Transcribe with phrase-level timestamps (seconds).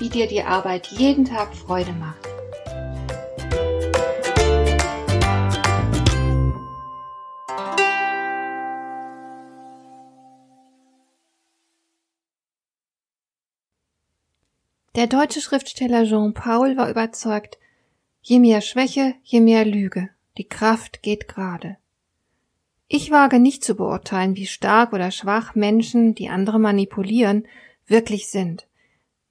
[0.00, 2.26] wie dir die Arbeit jeden Tag Freude macht.
[14.96, 17.58] Der deutsche Schriftsteller Jean Paul war überzeugt,
[18.22, 21.76] je mehr Schwäche, je mehr Lüge, die Kraft geht gerade.
[22.88, 27.46] Ich wage nicht zu beurteilen, wie stark oder schwach Menschen, die andere manipulieren,
[27.86, 28.66] wirklich sind.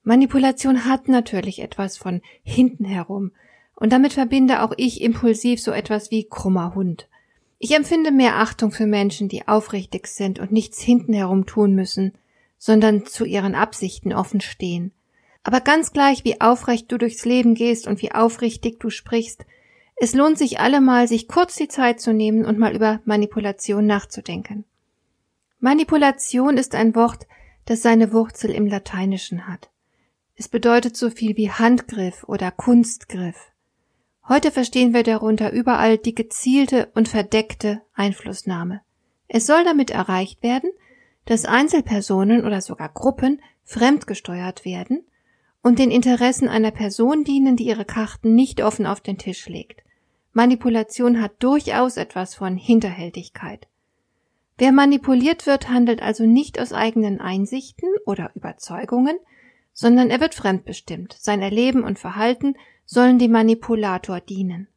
[0.10, 3.32] Manipulation hat natürlich etwas von hinten herum,
[3.76, 7.08] und damit verbinde auch ich impulsiv so etwas wie krummer Hund.
[7.60, 12.14] Ich empfinde mehr Achtung für Menschen, die aufrichtig sind und nichts hinten herum tun müssen,
[12.58, 14.94] sondern zu ihren Absichten offen stehen.
[15.44, 19.46] Aber ganz gleich, wie aufrecht du durchs Leben gehst und wie aufrichtig du sprichst,
[19.96, 24.66] es lohnt sich allemal, sich kurz die Zeit zu nehmen und mal über Manipulation nachzudenken.
[25.60, 27.28] Manipulation ist ein Wort,
[27.66, 29.70] das seine Wurzel im Lateinischen hat.
[30.40, 33.52] Es bedeutet so viel wie Handgriff oder Kunstgriff.
[34.26, 38.80] Heute verstehen wir darunter überall die gezielte und verdeckte Einflussnahme.
[39.28, 40.72] Es soll damit erreicht werden,
[41.26, 45.04] dass Einzelpersonen oder sogar Gruppen fremdgesteuert werden
[45.62, 49.84] und den Interessen einer Person dienen, die ihre Karten nicht offen auf den Tisch legt.
[50.32, 53.68] Manipulation hat durchaus etwas von Hinterhältigkeit.
[54.58, 59.18] Wer manipuliert wird, handelt also nicht aus eigenen Einsichten oder Überzeugungen,
[59.80, 61.16] sondern er wird fremdbestimmt.
[61.18, 64.68] Sein Erleben und Verhalten sollen dem Manipulator dienen.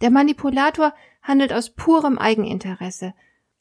[0.00, 3.14] Der Manipulator handelt aus purem Eigeninteresse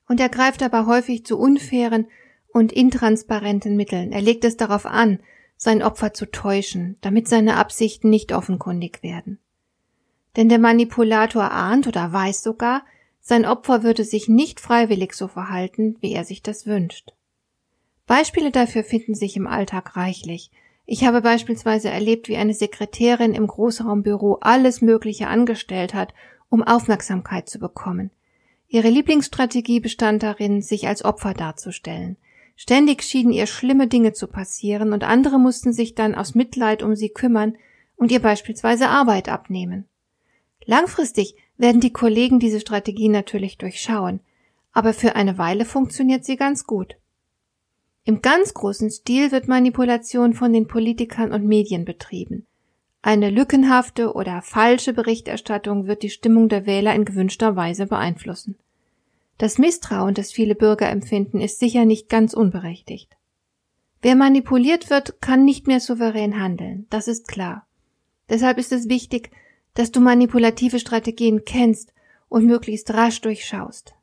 [0.08, 2.06] und er greift aber häufig zu unfairen
[2.54, 4.12] und intransparenten Mitteln.
[4.12, 5.20] Er legt es darauf an,
[5.58, 9.40] sein Opfer zu täuschen, damit seine Absichten nicht offenkundig werden.
[10.36, 12.86] Denn der Manipulator ahnt oder weiß sogar,
[13.20, 17.14] sein Opfer würde sich nicht freiwillig so verhalten, wie er sich das wünscht.
[18.12, 20.52] Beispiele dafür finden sich im Alltag reichlich.
[20.86, 26.14] Ich habe beispielsweise erlebt, wie eine Sekretärin im Großraumbüro alles Mögliche angestellt hat,
[26.50, 28.12] um Aufmerksamkeit zu bekommen.
[28.68, 32.18] Ihre Lieblingsstrategie bestand darin, sich als Opfer darzustellen.
[32.58, 36.98] Ständig schienen ihr schlimme Dinge zu passieren und andere mussten sich dann aus Mitleid um
[36.98, 37.56] sie kümmern
[37.96, 39.86] und ihr beispielsweise Arbeit abnehmen.
[40.66, 44.20] Langfristig werden die Kollegen diese Strategie natürlich durchschauen,
[44.74, 46.98] aber für eine Weile funktioniert sie ganz gut.
[48.04, 52.48] Im ganz großen Stil wird Manipulation von den Politikern und Medien betrieben.
[53.04, 58.58] Eine lückenhafte oder falsche Berichterstattung wird die Stimmung der Wähler in gewünschter Weise beeinflussen.
[59.38, 63.18] Das Misstrauen, das viele Bürger empfinden, ist sicher nicht ganz unberechtigt.
[64.02, 67.68] Wer manipuliert wird, kann nicht mehr souverän handeln, das ist klar.
[68.30, 69.32] Deshalb ist es wichtig,
[69.74, 71.94] dass du manipulative Strategien kennst
[72.30, 73.94] und möglichst rasch durchschaust.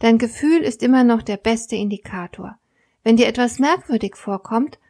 [0.00, 2.58] Dein Gefühl ist immer noch der beste Indikator.
[3.06, 4.80] Wenn dir etwas merkwürdig vorkommt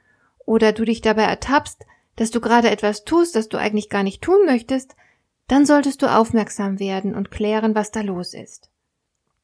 [0.47, 1.85] oder du dich dabei ertappst,
[2.17, 4.97] dass du gerade etwas tust, das du eigentlich gar nicht tun möchtest,
[5.49, 8.71] dann solltest du aufmerksam werden und klären, was da los ist.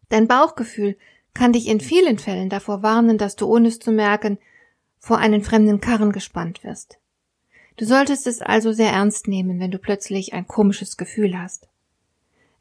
[0.09, 0.97] Dein Bauchgefühl
[1.35, 4.39] kann dich in vielen Fällen davor warnen, dass du ohne es zu merken
[4.99, 6.99] vor einen fremden Karren gespannt wirst.
[7.77, 11.69] Du solltest es also sehr ernst nehmen, wenn du plötzlich ein komisches Gefühl hast.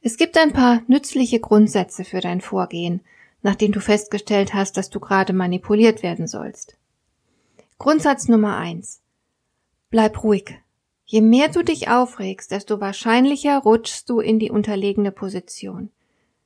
[0.02, 3.00] Es gibt ein paar nützliche Grundsätze für dein Vorgehen,
[3.42, 6.78] nachdem du festgestellt hast, dass du gerade manipuliert werden sollst.
[7.78, 9.02] Grundsatz Nummer eins:
[9.90, 10.60] Bleib ruhig.
[11.06, 15.90] Je mehr du dich aufregst, desto wahrscheinlicher rutschst du in die unterlegene Position.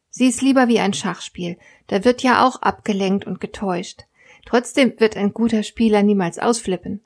[0.10, 1.58] Sieh es lieber wie ein Schachspiel,
[1.88, 4.06] da wird ja auch abgelenkt und getäuscht.
[4.46, 7.02] Trotzdem wird ein guter Spieler niemals ausflippen.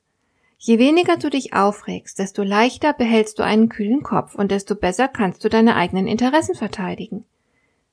[0.58, 5.08] Je weniger du dich aufregst, desto leichter behältst du einen kühlen Kopf und desto besser
[5.08, 7.24] kannst du deine eigenen Interessen verteidigen.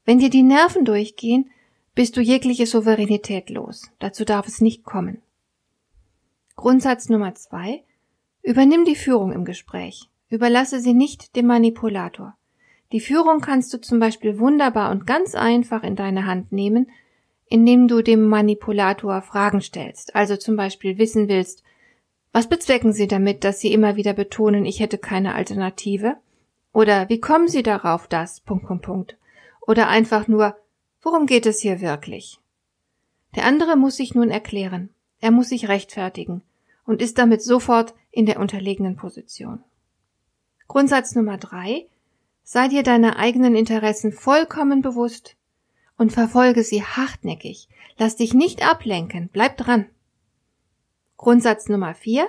[0.05, 1.49] Wenn dir die Nerven durchgehen,
[1.97, 3.89] bist du jegliche Souveränität los.
[3.97, 5.23] Dazu darf es nicht kommen.
[6.55, 7.81] Grundsatz Nummer zwei.
[8.43, 10.07] Übernimm die Führung im Gespräch.
[10.29, 12.35] Überlasse sie nicht dem Manipulator.
[12.91, 16.87] Die Führung kannst du zum Beispiel wunderbar und ganz einfach in deine Hand nehmen,
[17.47, 20.15] indem du dem Manipulator Fragen stellst.
[20.15, 21.63] Also zum Beispiel wissen willst,
[22.31, 26.17] was bezwecken Sie damit, dass Sie immer wieder betonen, ich hätte keine Alternative?
[26.73, 29.17] Oder wie kommen Sie darauf, dass, Punkt, Punkt, Punkt.
[29.61, 30.55] Oder einfach nur,
[31.09, 32.37] Worum geht es hier wirklich?
[33.33, 34.89] Der andere muss sich nun erklären,
[35.21, 36.41] er muss sich rechtfertigen
[36.85, 39.63] und ist damit sofort in der unterlegenen Position.
[40.67, 41.87] Grundsatz Nummer drei.
[42.43, 45.37] Sei dir deiner eigenen Interessen vollkommen bewusst
[45.97, 47.69] und verfolge sie hartnäckig.
[47.97, 49.29] Lass dich nicht ablenken.
[49.31, 49.85] Bleib dran.
[51.15, 52.27] Grundsatz Nummer vier.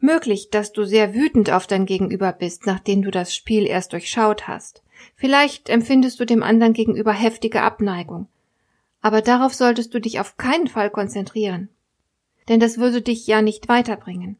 [0.00, 4.48] Möglich, dass du sehr wütend auf dein Gegenüber bist, nachdem du das Spiel erst durchschaut
[4.48, 4.83] hast.
[5.16, 8.28] Vielleicht empfindest du dem anderen gegenüber heftige Abneigung.
[9.00, 11.68] Aber darauf solltest du dich auf keinen Fall konzentrieren.
[12.48, 14.36] Denn das würde dich ja nicht weiterbringen.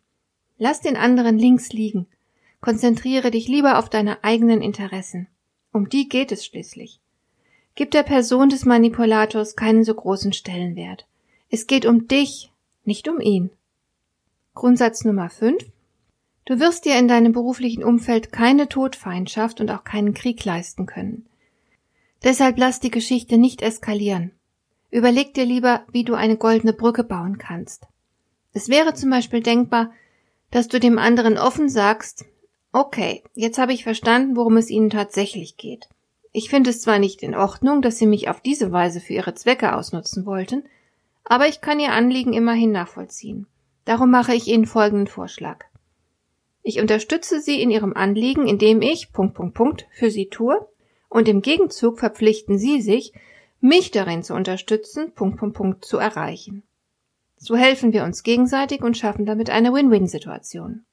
[0.59, 2.07] Lass den anderen links liegen.
[2.61, 5.27] Konzentriere dich lieber auf deine eigenen Interessen.
[5.73, 7.01] Um die geht es schließlich.
[7.75, 11.07] Gib der Person des Manipulators keinen so großen Stellenwert.
[11.51, 12.53] Es geht um dich,
[12.85, 13.51] nicht um ihn.
[14.55, 15.65] Grundsatz Nummer 5.
[16.47, 21.27] Du wirst dir in deinem beruflichen Umfeld keine Todfeindschaft und auch keinen Krieg leisten können.
[22.23, 24.31] Deshalb lass die Geschichte nicht eskalieren.
[24.91, 27.87] Überleg dir lieber, wie du eine goldene Brücke bauen kannst.
[28.53, 29.91] Es wäre zum Beispiel denkbar,
[30.51, 32.25] dass du dem anderen offen sagst,
[32.73, 35.89] okay, jetzt habe ich verstanden, worum es Ihnen tatsächlich geht.
[36.33, 39.35] Ich finde es zwar nicht in Ordnung, dass Sie mich auf diese Weise für Ihre
[39.35, 40.65] Zwecke ausnutzen wollten,
[41.25, 43.47] aber ich kann Ihr Anliegen immerhin nachvollziehen.
[43.85, 45.65] Darum mache ich Ihnen folgenden Vorschlag.
[46.67, 50.67] Ich unterstütze Sie in Ihrem Anliegen, indem ich Punkt, Punkt, Punkt für Sie tue,
[51.11, 53.13] und im Gegenzug verpflichten Sie sich,
[53.61, 56.63] mich darin zu unterstützen, Punkt, Punkt, Punkt zu erreichen.
[57.37, 60.87] So helfen wir uns gegenseitig und schaffen damit eine Win-Win-Situation.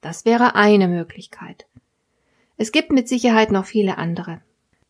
[0.00, 1.66] Das wäre eine Möglichkeit.
[2.56, 4.40] Es gibt mit Sicherheit noch viele andere.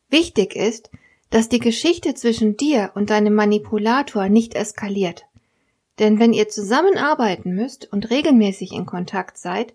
[0.08, 0.90] Wichtig ist,
[1.30, 5.24] dass die Geschichte zwischen dir und deinem Manipulator nicht eskaliert.
[5.98, 9.74] Denn wenn ihr zusammenarbeiten müsst und regelmäßig in Kontakt seid,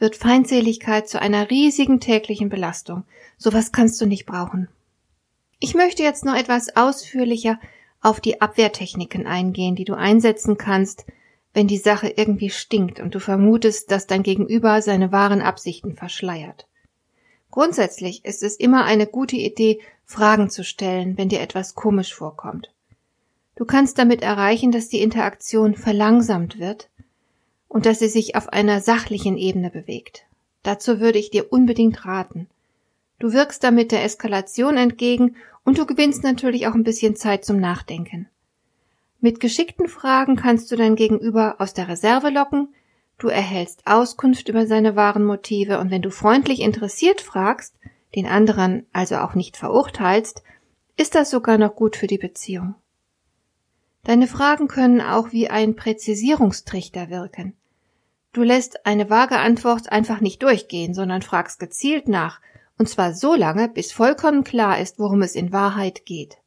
[0.00, 3.04] wird Feindseligkeit zu einer riesigen täglichen Belastung.
[3.38, 4.68] Sowas kannst du nicht brauchen.
[5.60, 7.60] Ich möchte jetzt noch etwas ausführlicher
[8.00, 11.04] auf die Abwehrtechniken eingehen, die du einsetzen kannst,
[11.52, 16.66] wenn die Sache irgendwie stinkt und du vermutest, dass dein Gegenüber seine wahren Absichten verschleiert.
[17.50, 22.72] Grundsätzlich ist es immer eine gute Idee, Fragen zu stellen, wenn dir etwas komisch vorkommt.
[23.56, 26.88] Du kannst damit erreichen, dass die Interaktion verlangsamt wird
[27.70, 30.26] und dass sie sich auf einer sachlichen Ebene bewegt.
[30.64, 32.48] Dazu würde ich dir unbedingt raten.
[33.20, 37.60] Du wirkst damit der Eskalation entgegen und du gewinnst natürlich auch ein bisschen Zeit zum
[37.60, 38.28] Nachdenken.
[39.20, 42.74] Mit geschickten Fragen kannst du dein Gegenüber aus der Reserve locken,
[43.18, 47.76] du erhältst Auskunft über seine wahren Motive und wenn du freundlich interessiert fragst,
[48.16, 50.42] den anderen also auch nicht verurteilst,
[50.96, 52.74] ist das sogar noch gut für die Beziehung.
[54.02, 57.54] Deine Fragen können auch wie ein Präzisierungstrichter wirken.
[58.32, 62.40] Du lässt eine vage Antwort einfach nicht durchgehen, sondern fragst gezielt nach,
[62.78, 66.38] und zwar so lange, bis vollkommen klar ist, worum es in Wahrheit geht.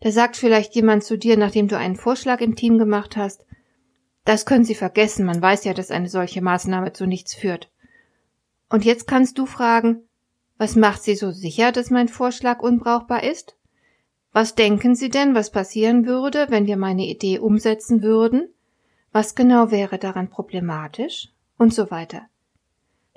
[0.00, 3.46] Da sagt vielleicht jemand zu dir, nachdem du einen Vorschlag im Team gemacht hast,
[4.24, 7.70] das können Sie vergessen, man weiß ja, dass eine solche Maßnahme zu nichts führt.
[8.68, 10.02] Und jetzt kannst du fragen,
[10.58, 13.56] was macht Sie so sicher, dass mein Vorschlag unbrauchbar ist?
[14.32, 18.51] Was denken Sie denn, was passieren würde, wenn wir meine Idee umsetzen würden?
[19.12, 21.28] Was genau wäre daran problematisch?
[21.58, 22.22] Und so weiter.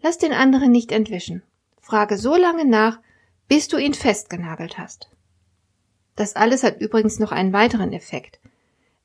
[0.01, 1.41] Lass den anderen nicht entwischen.
[1.79, 2.99] Frage so lange nach,
[3.47, 5.09] bis du ihn festgenagelt hast.
[6.15, 8.39] Das alles hat übrigens noch einen weiteren Effekt.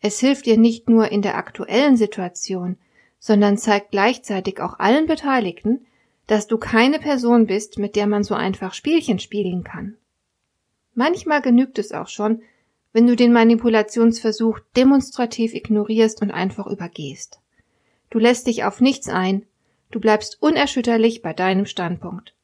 [0.01, 2.77] Es hilft dir nicht nur in der aktuellen Situation,
[3.19, 5.87] sondern zeigt gleichzeitig auch allen Beteiligten,
[6.27, 9.97] dass du keine Person bist, mit der man so einfach Spielchen spielen kann.
[10.95, 12.43] Manchmal genügt es auch schon,
[12.93, 17.41] wenn du den Manipulationsversuch demonstrativ ignorierst und einfach übergehst.
[18.11, 19.47] Du lässt dich auf nichts ein,
[19.91, 22.35] du bleibst unerschütterlich bei deinem Standpunkt.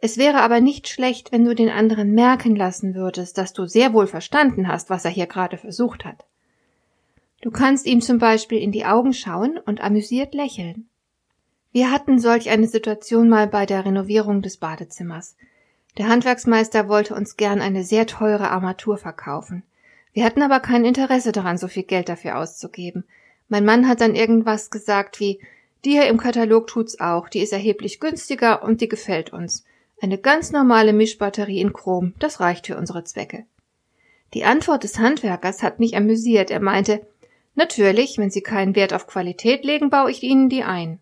[0.00, 3.92] Es wäre aber nicht schlecht, wenn du den anderen merken lassen würdest, dass du sehr
[3.92, 6.24] wohl verstanden hast, was er hier gerade versucht hat.
[7.40, 10.88] Du kannst ihm zum Beispiel in die Augen schauen und amüsiert lächeln.
[11.72, 15.36] Wir hatten solch eine Situation mal bei der Renovierung des Badezimmers.
[15.96, 19.62] Der Handwerksmeister wollte uns gern eine sehr teure Armatur verkaufen.
[20.12, 23.04] Wir hatten aber kein Interesse daran, so viel Geld dafür auszugeben.
[23.48, 25.40] Mein Mann hat dann irgendwas gesagt wie,
[25.84, 29.64] die hier im Katalog tut's auch, die ist erheblich günstiger und die gefällt uns.
[30.00, 33.44] Eine ganz normale Mischbatterie in Chrom, das reicht für unsere Zwecke.
[34.34, 36.50] Die Antwort des Handwerkers hat mich amüsiert.
[36.50, 37.06] Er meinte,
[37.54, 41.00] natürlich, wenn Sie keinen Wert auf Qualität legen, baue ich Ihnen die ein.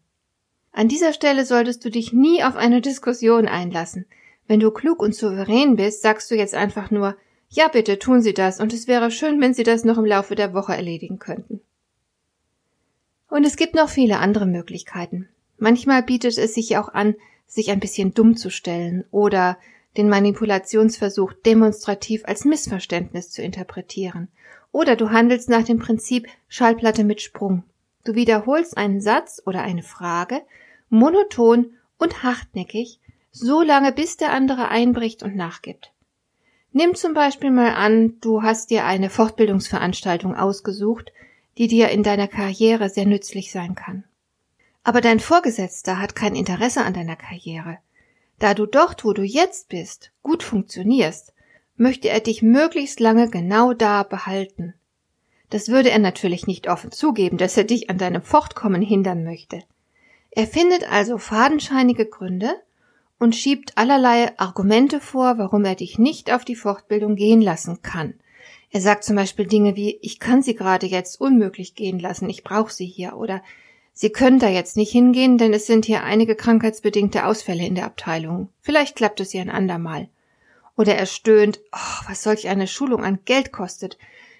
[0.72, 4.06] An dieser Stelle solltest du dich nie auf eine Diskussion einlassen.
[4.46, 7.16] Wenn du klug und souverän bist, sagst du jetzt einfach nur,
[7.48, 10.34] ja bitte tun Sie das, und es wäre schön, wenn Sie das noch im Laufe
[10.34, 11.60] der Woche erledigen könnten.
[13.28, 15.28] Und es gibt noch viele andere Möglichkeiten.
[15.58, 17.14] Manchmal bietet es sich auch an,
[17.46, 19.58] sich ein bisschen dumm zu stellen oder
[19.96, 24.28] den Manipulationsversuch demonstrativ als Missverständnis zu interpretieren.
[24.72, 27.64] Oder du handelst nach dem Prinzip Schallplatte mit Sprung.
[28.04, 30.42] Du wiederholst einen Satz oder eine Frage
[30.88, 33.00] monoton und hartnäckig,
[33.38, 35.92] so lange bis der andere einbricht und nachgibt.
[36.72, 41.12] Nimm zum Beispiel mal an, du hast dir eine Fortbildungsveranstaltung ausgesucht,
[41.58, 44.04] die dir in deiner Karriere sehr nützlich sein kann.
[44.84, 47.78] Aber dein Vorgesetzter hat kein Interesse an deiner Karriere.
[48.38, 51.32] Da du dort, wo du jetzt bist, gut funktionierst,
[51.76, 54.74] möchte er dich möglichst lange genau da behalten.
[55.50, 59.62] Das würde er natürlich nicht offen zugeben, dass er dich an deinem Fortkommen hindern möchte.
[60.30, 62.54] Er findet also fadenscheinige Gründe
[63.18, 68.14] und schiebt allerlei Argumente vor, warum er dich nicht auf die Fortbildung gehen lassen kann.
[68.70, 72.44] Er sagt zum Beispiel Dinge wie ich kann sie gerade jetzt unmöglich gehen lassen, ich
[72.44, 73.42] brauche sie hier oder
[73.98, 77.86] Sie können da jetzt nicht hingehen, denn es sind hier einige krankheitsbedingte Ausfälle in der
[77.86, 78.50] Abteilung.
[78.60, 80.10] Vielleicht klappt es ja ein andermal.
[80.76, 83.96] Oder er stöhnt, oh, was solch eine Schulung an Geld kostet.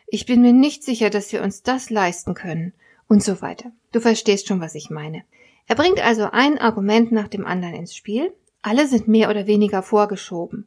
[0.09, 2.75] Ich bin mir nicht sicher, dass wir uns das leisten können.
[3.09, 3.73] Und so weiter.
[3.92, 5.25] Du verstehst schon, was ich meine.
[5.66, 8.35] Er bringt also ein Argument nach dem anderen ins Spiel.
[8.67, 10.67] Alle sind mehr oder weniger vorgeschoben.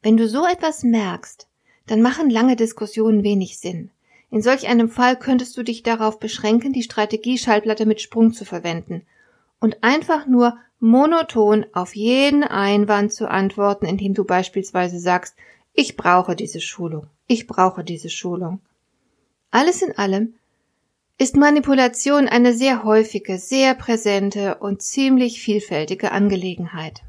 [0.00, 1.46] Wenn du so etwas merkst,
[1.86, 3.90] dann machen lange Diskussionen wenig Sinn.
[4.30, 8.46] In solch einem Fall könntest du dich darauf beschränken, die Strategie Schallplatte mit Sprung zu
[8.46, 9.02] verwenden
[9.60, 15.34] und einfach nur monoton auf jeden Einwand zu antworten, indem du beispielsweise sagst,
[15.74, 18.60] ich brauche diese Schulung, ich brauche diese Schulung.
[19.50, 20.32] Alles in allem
[21.18, 27.02] ist Manipulation eine sehr häufige, sehr präsente und ziemlich vielfältige Angelegenheit.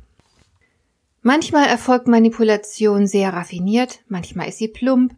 [1.22, 5.14] Manchmal erfolgt Manipulation sehr raffiniert, manchmal ist sie plump,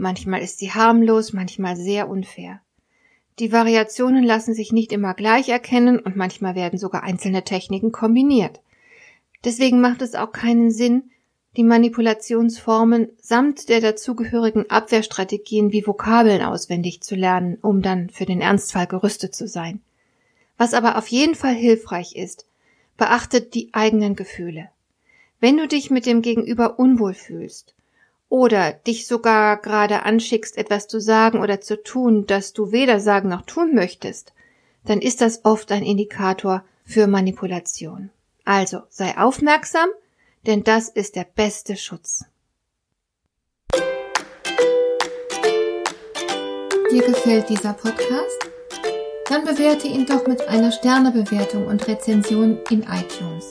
[0.00, 2.60] Manchmal ist sie harmlos, manchmal sehr unfair.
[3.40, 8.60] Die Variationen lassen sich nicht immer gleich erkennen und manchmal werden sogar einzelne Techniken kombiniert.
[9.44, 11.10] Deswegen macht es auch keinen Sinn,
[11.56, 18.40] die Manipulationsformen samt der dazugehörigen Abwehrstrategien wie Vokabeln auswendig zu lernen, um dann für den
[18.40, 19.80] Ernstfall gerüstet zu sein.
[20.56, 22.46] Was aber auf jeden Fall hilfreich ist,
[22.96, 24.68] beachtet die eigenen Gefühle.
[25.40, 27.74] Wenn du dich mit dem Gegenüber unwohl fühlst
[28.28, 33.28] oder dich sogar gerade anschickst, etwas zu sagen oder zu tun, das du weder sagen
[33.28, 34.32] noch tun möchtest,
[34.84, 38.10] dann ist das oft ein Indikator für Manipulation.
[38.44, 39.88] Also sei aufmerksam,
[40.46, 42.24] denn das ist der beste Schutz.
[46.90, 48.48] Dir gefällt dieser Podcast?
[49.28, 53.50] Dann bewerte ihn doch mit einer Sternebewertung und Rezension in iTunes.